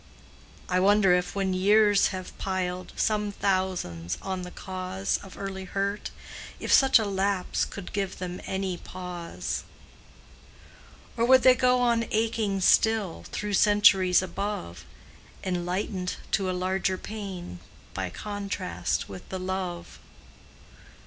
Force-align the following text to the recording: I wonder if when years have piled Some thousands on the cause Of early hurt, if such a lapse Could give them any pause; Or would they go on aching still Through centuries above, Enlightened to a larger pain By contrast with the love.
I 0.67 0.79
wonder 0.79 1.13
if 1.13 1.35
when 1.35 1.53
years 1.53 2.07
have 2.07 2.35
piled 2.39 2.91
Some 2.95 3.31
thousands 3.31 4.17
on 4.23 4.41
the 4.41 4.49
cause 4.49 5.19
Of 5.21 5.37
early 5.37 5.65
hurt, 5.65 6.09
if 6.59 6.73
such 6.73 6.97
a 6.97 7.05
lapse 7.05 7.65
Could 7.65 7.93
give 7.93 8.17
them 8.17 8.41
any 8.47 8.77
pause; 8.77 9.63
Or 11.15 11.23
would 11.25 11.43
they 11.43 11.53
go 11.53 11.81
on 11.81 12.07
aching 12.09 12.61
still 12.61 13.25
Through 13.31 13.53
centuries 13.53 14.23
above, 14.23 14.85
Enlightened 15.43 16.15
to 16.31 16.49
a 16.49 16.51
larger 16.51 16.97
pain 16.97 17.59
By 17.93 18.09
contrast 18.09 19.07
with 19.07 19.29
the 19.29 19.37
love. 19.39 19.99